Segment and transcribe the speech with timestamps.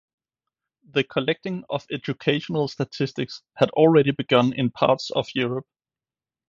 [0.89, 5.67] The collecting of educational statistics had already begun in parts of Europe.